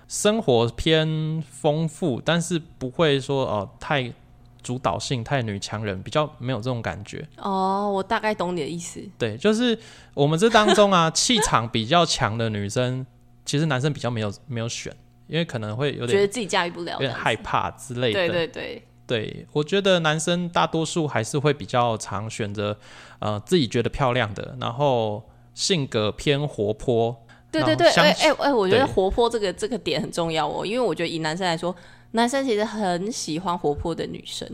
[0.08, 4.14] 生活偏丰富，但是不会说哦太
[4.62, 7.28] 主导性、太女强人，比较没有这种感觉。
[7.38, 9.02] 哦，我大概懂你的意思。
[9.18, 9.78] 对，就是
[10.14, 13.06] 我们这当中啊， 气场比较强的女生，
[13.46, 14.96] 其实男生比较没有没有选，
[15.28, 18.20] 因为可能会有点觉得自己驾驭不了，有点害怕之类的。
[18.20, 18.84] 对对对。
[19.06, 22.78] 对，我觉得男生大多数还是会比较常选择，
[23.20, 27.26] 呃，自己觉得漂亮的，然后性格偏活泼。
[27.50, 31.74] 对对对，哎哎哎，我觉得活泼这个这个点很重要哦，因为我觉得以男生来说，
[32.12, 34.46] 男生其实很喜欢活泼的女生。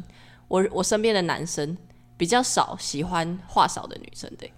[0.47, 1.75] 我我身边的男生
[2.15, 4.53] 比较少喜欢话少的女生，对。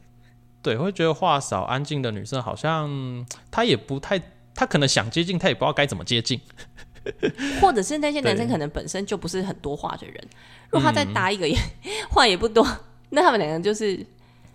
[0.62, 4.20] 对，会觉得话少、安静的女生好像她也不太，
[4.56, 6.42] 他可能想接近，他也不知道该怎么接近。
[7.62, 10.28] 或者是那些男生可能本身就不是很多话的人，
[10.72, 11.56] 如果他再搭一个也
[12.10, 12.68] 话也不多，
[13.12, 14.04] 那他们两个就是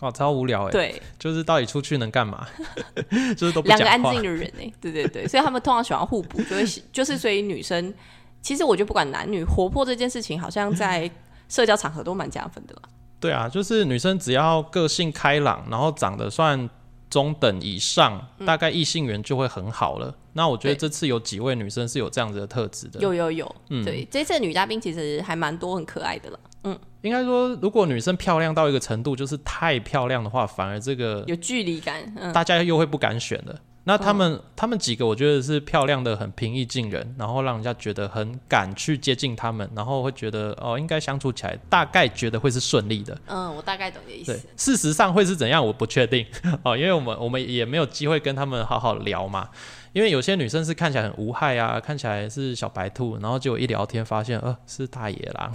[0.01, 2.45] 哦超无聊哎，对，就是到底出去能干嘛？
[3.39, 7.95] 就是都两个安静的人哎，对对对，所以他们通常喜欢互补，就会 就是所以女生
[8.43, 11.09] 其实我觉得不管男女，活泼这件事情好像在
[11.49, 12.83] 社交场合都蛮加分的啦。
[13.21, 16.69] 对啊，就是女生只要个性开朗，然后长得算。
[17.11, 20.15] 中等以上，大概异性缘就会很好了。
[20.33, 23.01] 那我觉得这次有几位女生是有这样子的特质的。
[23.01, 26.41] 有有有，嗯，对，这次女嘉宾其实还蛮多，很可爱的了。
[26.63, 33.59] 嗯，应该说，如果女生漂亮到一个程度，就是太漂亮的话，反而这个有距离感，大家又会不敢选的。
[33.91, 43.19] 那他们他们几个，我觉得是漂亮的，很平易近人，然后让人家觉得很敢去接近他们，然后会觉得哦，应该相处起来大概觉得会是顺利的。
[43.27, 44.33] 嗯，我大概懂的意思。
[44.33, 46.25] 对，事实上会是怎样，我不确定
[46.63, 49.49] 哦，因为我们我们也没有机会跟他们好好聊嘛。
[49.93, 55.53] 因为有些女生是看起来很无害啊，看起来是小白兔，然后结果一聊天发现，呃，是大野狼。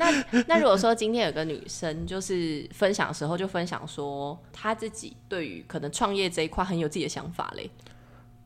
[0.00, 7.70] 那 那如果说今天有个女生，就是分享的时候就分享说，她自己对于可能创业这一块很有自己的想法嘞。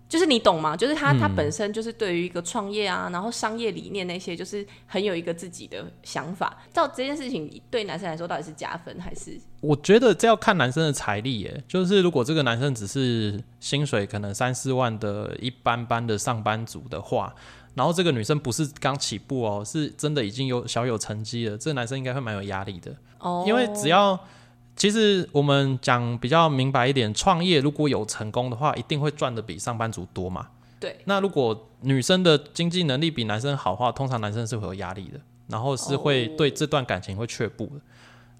[0.06, 0.76] 就是你懂吗？
[0.76, 6.62] 就是她她本身就是对于一个创业啊，然后商业理念那些，就是很有一个自己的想法。
[6.72, 9.36] 照这件事情对男生来说，到底是加分还是？
[9.60, 11.64] 我觉得这要看男生的财力耶。
[11.66, 17.34] 就是如果这个男生只是薪水可能三四万的一般般的上班族的话，
[17.74, 22.94] 然后这个女生不是刚起步哦，是真的已经有小有成绩了，这个男生应该会蛮有压力的。
[23.18, 24.18] 哦，因为只要。
[24.76, 30.48] 其实我们讲比较明白一点，创业如果有成功的话，一定会赚的比上班族多嘛。
[30.80, 30.98] 对。
[31.04, 37.72] 那如果女生的经济能力比男生好的话，通常男生是会有压力的，然后是会对这段感情会却步的。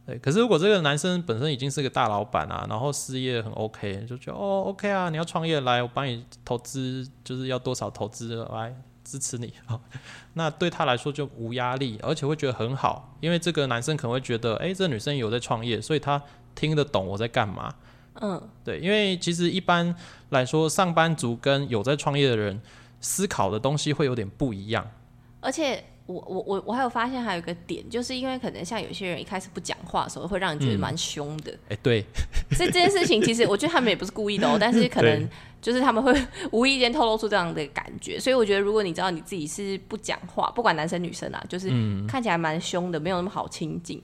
[0.04, 0.18] 对。
[0.18, 8.74] 可是如果这个男生本身已经是个大老板啊，然后事业很 OK，就觉得哦 OK 啊，你要创业来，我帮你投资，就是要多少投资来。
[9.04, 9.78] 支持你啊，
[10.34, 16.20] 那对他来说就无压力，而且会觉得很好，因为这个男生可能会觉得，哎，这女生有在创业，所以他
[16.54, 17.74] 听得懂我在干嘛。
[18.20, 19.94] 嗯，对，因为其实一般
[20.30, 22.60] 来说，上班族跟有在创业的人
[23.00, 24.90] 思考的东西会有点不一样，
[25.40, 25.84] 而且。
[26.06, 31.58] 我我我我还有发现还有一个点，就是因为可能像有些人一开始不讲话的时候，会让你觉得蛮凶的。
[31.70, 32.04] 哎，对。
[32.52, 35.26] 所以这件事情其实我觉得他们也不是故意的哦，但是可能
[35.64, 36.14] 就是他们会
[36.52, 38.20] 无意间透露出这样的感觉。
[38.20, 41.70] 所以我觉得如果你知道你自己是不讲话，不管男生女生啊，就是
[42.06, 44.02] 看起来蛮凶的，没有那么好亲近。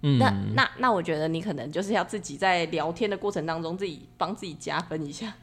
[0.00, 0.18] 嗯。
[0.18, 5.34] 那那那我觉得你可能就是要自己在聊天的过程当中，自己帮自己加分一下。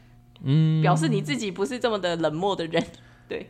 [0.43, 0.81] 嗯。
[0.81, 2.83] 表示你自己不是这么的冷漠的人，
[3.29, 3.47] 对。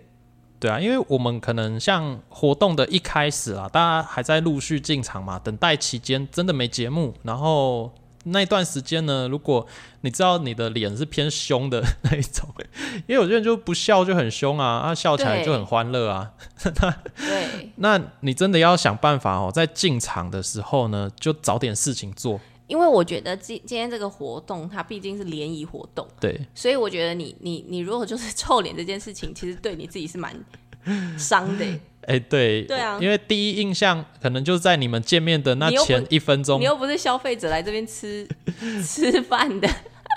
[0.59, 7.91] 对啊，因为我们可能像活动的一开始啊，大家还在陆续进场嘛，等待期间真的没节目，然后
[8.25, 9.65] 那一段时间呢，如果
[10.01, 12.47] 你知道你的脸是偏凶的那一种，
[13.07, 16.31] 因为有些人就不笑就很凶啊，啊笑起来就很欢乐啊。
[17.17, 22.39] 对，那你真的要想办法哦，在进场的时候呢，就找点事情做。
[22.67, 30.33] 因为我觉得今今天这个活动，它毕竟是联谊活动，对，所以我觉得你你你如果就是臭脸这件事情，其实对你自己是蛮
[31.17, 31.65] 伤的。
[32.07, 38.27] 哎，对，对啊，因为第一印象可能就在你们见面的那前一分钟，你又不是消费者来这边吃
[38.83, 39.67] 吃饭的，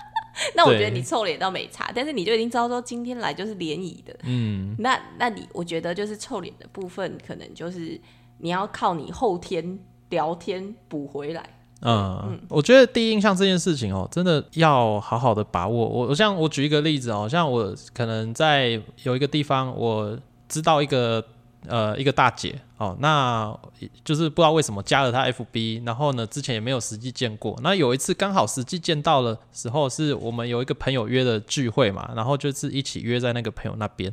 [0.57, 8.01] 那我觉得你臭脸倒没差，但是你就已经知道说今天来就是联谊的，嗯，那那你我觉得就是臭脸的部分，可能就是
[8.39, 9.79] 你要靠你后天
[10.11, 11.45] 聊天补回来。
[11.87, 15.87] 嗯，我觉得第一印象这件事情哦，真的要好好的把握。
[15.87, 20.19] 我我像我举一个例子哦，像我可能在有一个地方，我
[20.49, 21.23] 知道一个
[21.67, 23.57] 呃一个大姐哦，那
[24.05, 27.59] 就是不知道为什么加了她 FB，然后呢之前也没有实际见过。
[27.63, 34.13] 那有一次刚好实际见到的时候，是我们有一个朋友约的聚会嘛，然后就是一起约在那个朋友那边。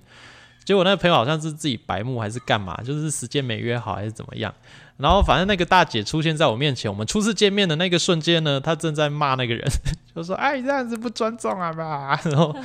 [0.63, 4.53] 结果那个朋友好像是自己白目还是干嘛，就是时间没约好还是怎么样。
[4.97, 9.67] 然后反正那个大姐出现在我面前，我们初次见面的那个瞬间呢，她正在骂那个人，
[10.15, 12.55] 就说：“哎，你这样子不尊重啊吧？” 然后，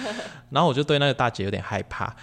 [0.51, 2.15] 然后我就对那个大姐有点害怕，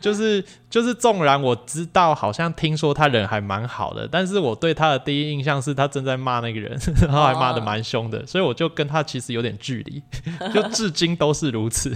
[0.00, 10.02] 就 是就是，纵然我知道，好像听说她人还蛮好的，但是我对她的第一印象是她正在骂那个人，然后还骂的蛮凶的，所以我就跟她其实有点距离，
[10.52, 11.92] 就至今都是如此。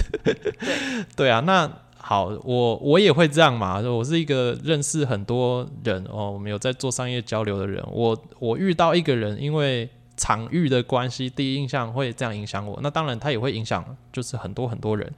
[1.15, 1.71] 对啊，那
[2.03, 9.89] 好，我我也会这样嘛，我是一个认识很多人哦，我们有在做商业交流的人，我我遇到一个人，因为。
[10.17, 12.79] 场域的关系，第一印象会这样影响我。
[12.83, 13.83] 那当然，它也会影响，
[14.13, 15.11] 就是很多很多人。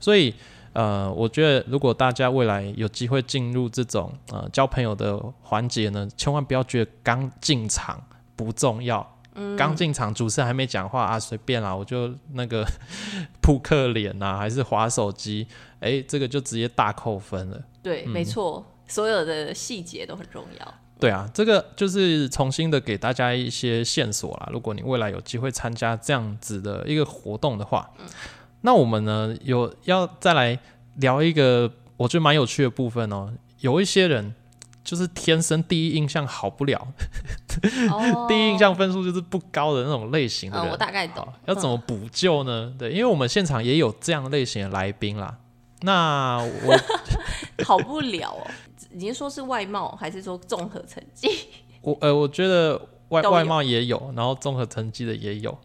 [0.00, 0.34] 所以，
[0.72, 8.02] 呃，我觉得如果大家未来有机会进入这种呃交朋友的环节呢，千万不要觉得刚进场
[8.34, 9.08] 不重要。
[9.36, 9.56] 嗯。
[9.56, 12.66] 刚进场，主持人还没讲话啊，随便啦，我就那个
[13.40, 15.46] 扑克脸呐，还是划手机，
[15.80, 17.60] 哎，这个就直接大扣分了。
[17.82, 20.74] 对，没错，所有的细节都很重要。
[21.00, 24.48] 对啊，这个就是重新的给大家一些线索啦。
[24.52, 27.88] 如果你未来有机会参加这样子的一个活动的话，
[28.62, 30.58] 那我们呢有要再来
[30.96, 33.32] 聊一个我觉得蛮有趣的部分哦。
[33.60, 34.34] 有一些人
[34.82, 36.88] 就是天生第一印象好不了，
[38.28, 40.68] 第一印象分数就是不高的那种类型的人。
[40.68, 41.26] 我大概懂。
[41.46, 42.74] 要怎么补救呢？
[42.76, 45.38] 对，因为我们现场也有这样类型的来宾啦。
[45.82, 46.76] 那我
[47.64, 48.46] 好不了哦。
[48.90, 51.28] 你是说是外貌，还是说综合成绩？
[51.82, 55.56] 我呃，我觉得外外貌也有，然后综合成绩的也有。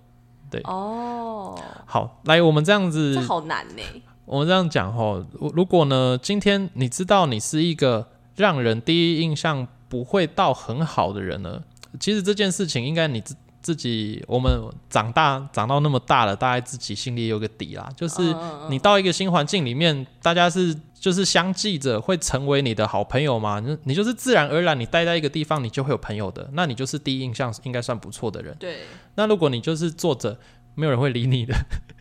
[0.51, 3.81] 对哦，好，来，我们这样子，这好难呢。
[4.25, 11.63] 我们这样讲哦，如果呢，今天你知道你是一个让人第一印象不会到很好的人呢，
[11.99, 13.21] 其实这件事情应该你
[13.63, 17.89] 自自己，我们长大长到那么大了，大概自己心里有个底啦。
[17.97, 18.35] 就是
[18.69, 20.77] 你到一个新环境里面，大家是。
[21.03, 23.59] 就是相继着会成为你的好朋友嘛？
[23.59, 26.49] 你你就是自然而然，你待在一个地方，你就会有朋友的。
[26.53, 28.55] 那你就是第一印象应该算不错的人。
[28.57, 28.77] 对。
[29.15, 30.39] 那如果你就是坐着，
[30.75, 31.53] 没有人会理你的，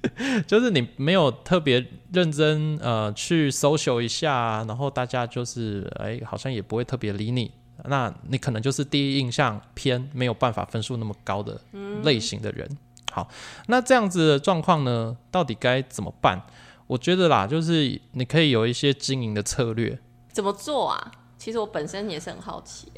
[0.47, 7.51] 就是你没有特别认真呃去 social 一下，然后大家就是哎好像也不会特别理你，
[7.85, 11.61] 那你可能就是第一印象偏没有办法分数那么高的
[12.03, 12.69] 类型的人。
[13.11, 13.29] 好，
[13.67, 16.41] 那这样子的状况呢，到底该怎么办？
[16.87, 19.99] 我觉得啦，就是你可以有一些经营的策略，
[20.31, 21.13] 怎么做啊？
[21.39, 22.91] 其实我本身也是很好奇。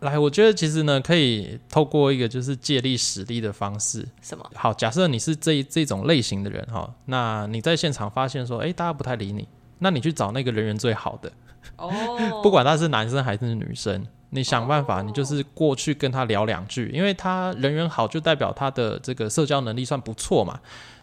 [0.00, 4.06] 来，我觉得其实呢，可以透过一个就是借力使力的方式。
[4.22, 4.48] 什么？
[4.54, 9.48] 好，假设你是这这种类型的人哈，那你在现场发现说，哎，大家不太理你，
[9.80, 11.32] 那你去找那个人缘最好的
[11.76, 11.90] 哦，
[12.42, 20.60] 不管他是男生还是女生，你想办法，你就是过去跟他聊两句，因为他人缘好，就代表他的这个社交能力算不错嘛。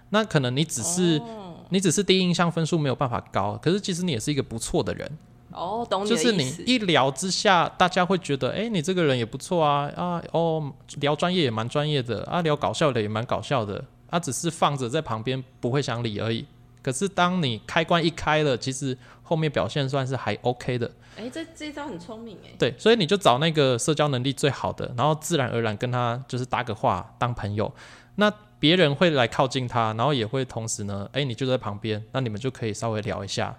[0.09, 1.21] 那可能你只是。
[1.69, 5.17] 你只是第一印象分数没有办法高，可是其实你也是一个不错的人
[5.51, 16.45] 哦，懂你就是你一聊之下，大家会觉得，哎，你这个人也不错啊啊哦，聊专业也蛮专业的啊，聊搞笑的也蛮搞笑的，他只是放着在旁边不会想理而已。
[16.83, 20.89] 可是当你开关一开了，其实后面表现算是还 OK 的。
[21.17, 22.55] 哎，这这招很聪明哎。
[22.57, 27.73] 对，所以你就找那个社交能力最好的，然后自然而然跟他就是搭个话当朋友。
[28.15, 33.53] 那别人会来靠近他，然后也会同时呢，哎，你就在旁边，那你们就可以稍微聊一下，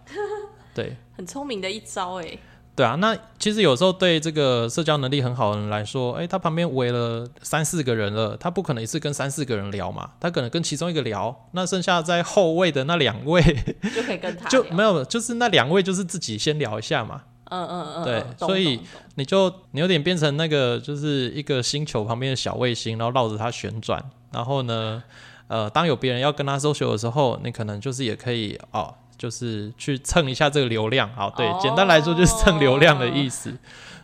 [0.72, 2.38] 对， 很聪明的一招哎。
[2.76, 13.42] 对啊，那其实有时候对这个社交能力很好的人来说，哎，他旁边围了三四个人了，他不可能一次跟三四个人聊嘛，他可能跟其中一个聊，那剩下在后位的那两位
[13.96, 17.22] 就可以跟他 就没有，就是那两位就是自己先聊一下嘛。
[17.48, 18.80] 嗯嗯嗯，对，所以
[19.14, 24.04] 你就你有点变成那个就是一个星球旁边的小卫星，然后绕着它旋转。
[24.32, 25.00] 然后呢，
[25.46, 31.10] 呃，当有别人要跟他收球的时候，你可能就是也可以哦，就是去蹭一下这个流量。
[31.14, 33.56] 好，对，简单来说就是蹭流量的意思。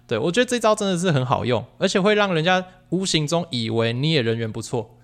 [0.07, 4.99] 对我觉得这招真的是很好用，而且会让人家无形中以为你也人缘不错。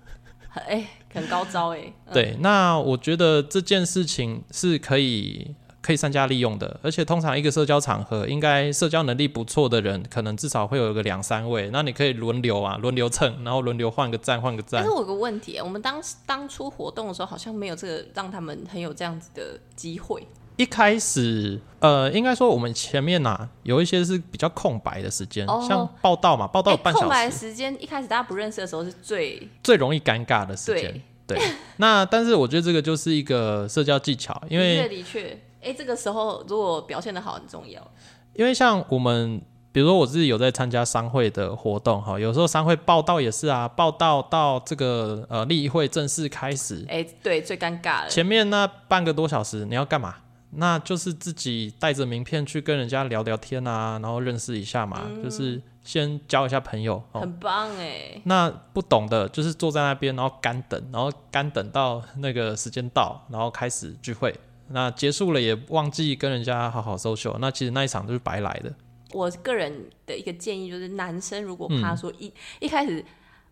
[0.67, 1.93] 哎，很高招哎。
[2.11, 5.55] 对，那我觉得这件事情是可以。
[5.81, 14.81] 可以善加利用的，而且通常一个社交场合，应该社交能力不错的人，可能至少会有个两三位，那你可以轮流啊，轮流蹭，然后轮流换个站，换个站。
[14.81, 20.21] 但是我有个问题，我们当当初活动的时候，好像没有这个让他们很有这样子的机会。
[20.57, 27.05] 一开始，呃，应该说我们前面呐有一些是比较空白的时间，像报道嘛，报道有半小时。
[27.05, 31.01] 空白的时间，一开始大家不认识的时候是最最容易尴尬的时间。
[31.25, 31.39] 对，
[31.77, 35.39] 那但是我觉得这个就是一个社交技巧，因为的确。
[35.61, 37.85] 哎，这个时候如果表现的好很重要，
[38.33, 39.41] 因为像我们，
[39.71, 48.09] 比如说我自己有在参加商会的活动哈，有时候商会报道也是啊，报道到这个呃例会正式开始，哎，对，最尴尬了。
[48.09, 50.15] 前面那半个多小时你要干嘛？
[50.51, 58.19] 那就是自己带着名片去跟人家聊聊天啊，然后认识一下嘛，就是先交一下朋友，很棒哎。
[58.23, 64.33] 那不懂的，就是坐在那边，然后干等，然后干等到那个时间到，然后开始聚会。
[64.71, 68.73] 那结束了也忘记跟人家好好 social，那其实那一场就是白来的。
[69.11, 73.03] 我个人的一个建议就是，男生如果怕说一一开始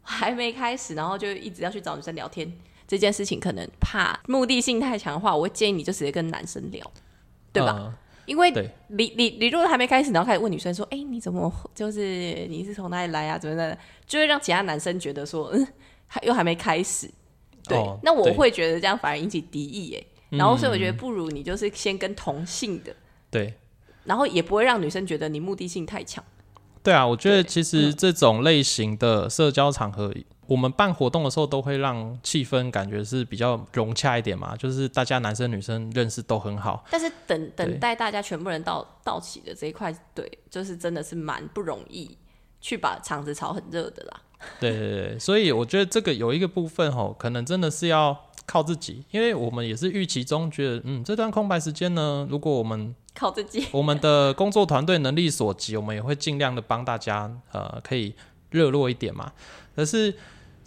[0.01, 2.51] 还没开始，然后就一直要去找女生聊天，
[2.87, 6.91] 这件事情可能怕目的性太强的话，我会建议你就直接跟男生聊，
[7.51, 7.93] 对吧？
[8.27, 8.51] 因为
[8.89, 13.37] 你你你如果还没开始，然后开始问女生说：“哎，你怎么就是你是从哪里来啊？
[13.37, 15.67] 怎么的？”就会让其他男生觉得说：“嗯，
[16.07, 17.09] 还又还没开始。”
[17.63, 20.07] 对，那我会觉得这样反而引起敌意耶。
[20.29, 22.95] 然后所以我觉得不如你就是先跟同性的，
[23.29, 23.53] 对，
[24.05, 26.23] 然后也不会让女生觉得你目的性太强。
[26.83, 30.13] 对啊，我觉得其实这种类型的社交场合。
[30.47, 36.85] 我们办活动的时候，都会让气氛感觉是比较融洽一点嘛，就是大家男生女生认识都很好。
[36.89, 42.17] 但是等等待大家全部人到到齐的这一块，对，就是真的是蛮不容易
[42.61, 44.21] 去把场子炒很热的啦。
[44.61, 58.15] 对对对，所以我觉得这个有一个部分哦，可能真的是要靠自己，因为我们也是预期中觉得，嗯，这段空白时间呢，如果我们靠自己， 我们的工作团队能力所及，我们也会尽量的帮大家，呃，可以
[58.49, 59.31] 热络一点嘛。
[59.75, 60.15] 可是。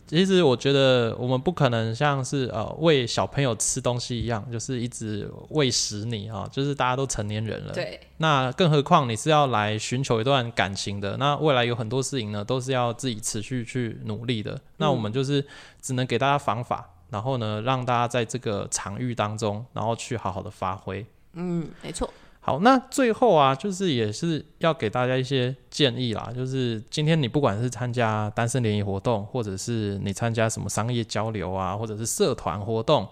[0.06, 7.72] 其实我觉得我们不可能像是呃喂小朋友吃东西一样，就是一直喂食你啊，就是大家都成年人了。
[7.72, 8.00] 对。
[8.16, 14.60] 那更何况你是要来寻求一段感情的，那未来有很多事情呢，都是要自己持续去努力的。
[14.78, 15.46] 那我们就是
[15.80, 21.04] 只能给大家方法，然后呢，让大家在这个场域当中，然后去好好的发挥。
[21.34, 22.08] 嗯，没错。
[22.42, 26.32] 好，那最后啊，就是也是要给大家一些建议啦。
[26.34, 33.06] 就是今天你不管是参加单身联谊活动，或者是你参加什么商业交流啊，或者是社团活动，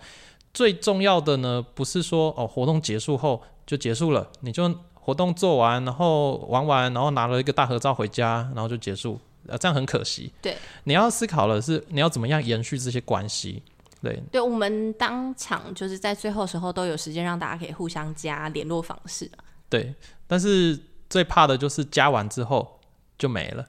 [0.55, 10.33] 最重要的呢，不是说哦，活动结束后就结束了，你就活动做完，然后玩完，然后拿了一个大合照回家，然后就结束，呃，这样很可惜。
[10.41, 13.63] 对，你要思考的是，你要怎么样延续这些关系。
[14.03, 19.31] 对，对我们当场就是在最后时候都有时间让大家可以互相加联络方式。
[19.69, 19.95] 对，
[20.27, 20.79] 但是
[21.11, 22.81] 最怕的就是加完之后
[23.19, 23.67] 就没了。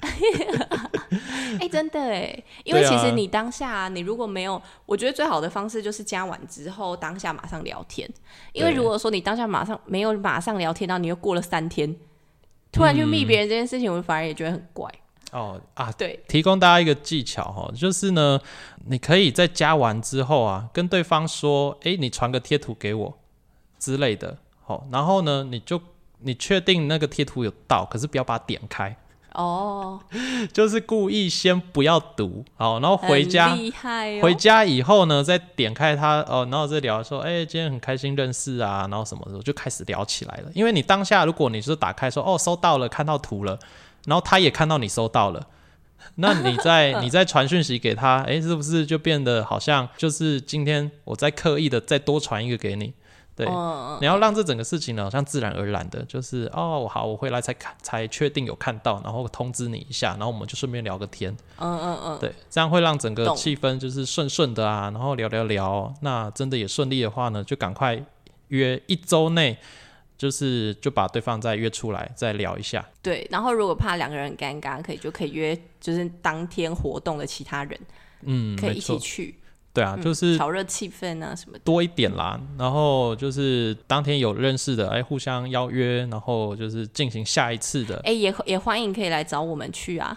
[1.60, 8.08] 哎，真的哎，因为其实你当下你如果没有，我觉得最好的方式就是加完之后当下马上聊天。
[8.52, 11.94] 因为如果说你当下马上没有马上聊天，然后你又过了三天，
[12.70, 14.90] 突然去密别人这件事情，我反而也觉得很怪。
[15.32, 18.38] 哦啊，对，提供大家一个技巧哈，就是呢，
[18.84, 23.18] 你可以在加完之后啊，跟对方说，哎，你传个贴图给我
[23.78, 25.80] 之类的，好，然后呢，你就
[26.18, 28.94] 你确定那个贴图有到，可是不要把它点开。
[29.32, 29.98] 哦，
[30.52, 33.56] 就是故意先不要读，好，然后回家，
[34.20, 43.58] 回家以后呢，再点开它，哦，然后再聊说，哎，今天很开心认识啊，然后什么时候就开始聊起来了，因为你当下如果你是打开说，哦，收到了，看到图了。
[44.06, 45.46] 然后他也看到你收到了，
[46.16, 52.92] 那你在 你在传讯息给他，哎，是不是就变得好像就是今天我在刻意的再多传一个给你？
[53.34, 53.46] 对，
[54.00, 61.34] 你要让这整个事情呢，好像自然而然的，就是哦，好，我回来才看才确定有看到，然后通知你一下，然后我们就顺便聊个天。
[61.56, 68.04] 嗯嗯嗯，对，这样会让整个气氛就是顺顺的啊，然后聊聊聊，那真的也顺利的话呢，就赶快
[68.48, 69.56] 约一周内。
[70.22, 73.26] 就是就把对方再约出来再聊一下，对。
[73.28, 77.76] 然后如果怕两个人尴尬，可以就可以约，就是当天活动的其他人，
[78.20, 79.34] 嗯，可以一起去。
[79.72, 82.40] 对啊，就是炒热气氛啊什么多一点啦。
[82.56, 88.00] 然后就是当天有认识的，哎，互相邀约，然后就是进行下一次的。
[88.04, 90.16] 哎，也也欢迎可以来找我们去啊。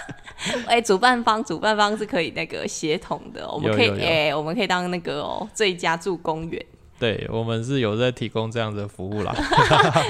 [0.68, 6.62] 哎，主办方主办方是可以那个协同的，我们可以哎，我们可以当那个哦最佳助攻员。
[6.98, 9.34] 对我们是有在提供这样的服务啦。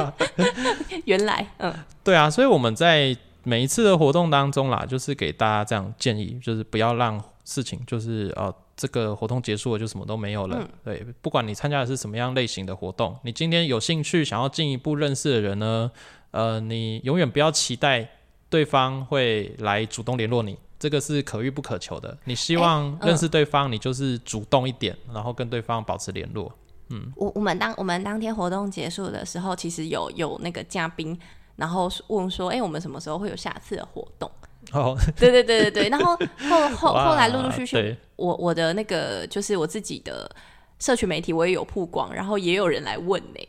[1.05, 10.69] 原来，嗯，对啊，所以我们在每一次的活动当中啦，就是给大家这样建议，就是不要让事情就是呃这个活动结束了就什么都没有了。
[10.85, 15.91] 对，不管你参加的是什么样类型的活动，你今天有兴趣想要进一步认识的人呢，
[16.31, 18.09] 呃，你永远不要期待
[18.51, 22.17] 对方会来主动联络你，这个是可遇不可求的。
[22.25, 26.53] 你希望认识对方，你就是主动一点，然后跟对方保持联络。
[26.91, 31.19] 嗯，我我们当我们当天活动结束的时候，其实有有那个嘉宾，
[31.57, 34.31] 然后问说，哎，我们什么时候会有下次的活动？
[34.73, 36.17] 哦，对对对对对， 然后
[36.49, 40.31] 后后后来陆陆续续，我我的那个就是我自己的
[40.79, 43.49] 社群媒体，我也有曝光，然后也有人来问呢。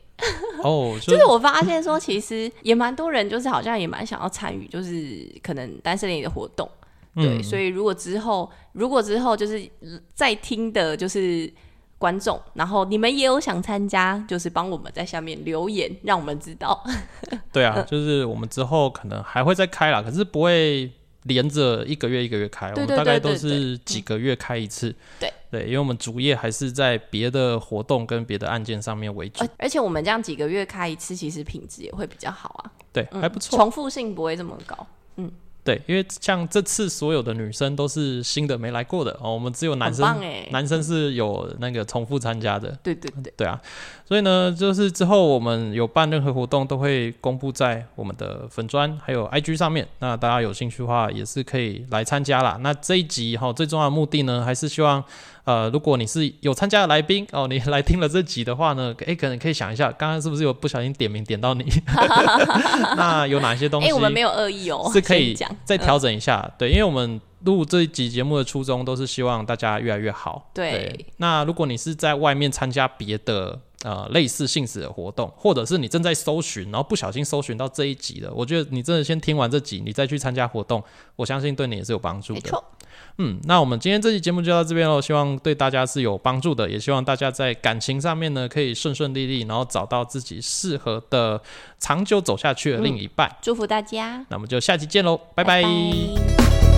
[0.64, 6.70] 哦， 就是我发现说，其实也蛮多人，就是好像也蛮想要参与，就是可能单身联谊的活动。
[7.16, 9.70] 对，所以如果之后如果之后就是
[10.14, 11.52] 在听的，就是。
[12.00, 16.84] 观众，然后你们也有想参加，就是帮我们在下面留言，让我们知道。
[17.52, 20.90] 对啊，就是我们之后可能还会再开啦，可是不会
[21.24, 24.96] 连着一个月一个月开，我们大概都是几个月开一次。
[25.20, 32.72] 对对，因为我们主业还是在别的活动跟别的案件上面为主，而且我们这样几个月开一次，其实品质也会比较好啊。
[32.94, 34.88] 对，还不错，重复性不会这么高。
[35.18, 35.30] 嗯。
[35.70, 42.76] 对，因为像这次所有的女生都是新的没来过的哦，我们只有男生，男生是有那个重复参加的。
[42.82, 43.62] 对对对，对啊，
[44.04, 49.88] 所以呢，就是之后我们有办任何活动，都会公布在我们的粉砖还有 IG 上面。
[50.00, 52.58] 那大家有兴趣的话，也是可以来参加啦。
[52.62, 55.04] 那这一集哈，最重要的目的呢，还是希望。
[55.44, 61.66] 呃，如果你是有参加的来宾哦，你 来听了这集的话呢，哎，可能可以想一下，刚刚是不是有不小心点名点到你？
[62.98, 63.88] 那有哪些东西？
[63.90, 65.36] 哎，我们没有恶意哦，是可以
[65.66, 66.50] 再调整一下。
[66.58, 70.50] 对，因为我们录这一集节目的初衷都是希望大家越来越好。
[70.54, 71.06] 对。
[71.18, 80.84] 那如果你是在外面参加别的呃类似性质的活动，或者是你正在搜寻，然后不小心搜寻到这一集的，我觉得你真的先听完这集，你再去参加活动，
[81.16, 82.64] 我相信对你也是有帮助的。
[83.22, 91.42] 嗯，那我们今天这期节目就到这边喽，希望对大家是有帮助的，也希望大家在感情上面呢可以顺顺利利，然后找到自己适合的、
[91.80, 93.30] 长久走下去的另一半。
[93.42, 96.69] 祝福大家，那我们就下期见喽，拜拜。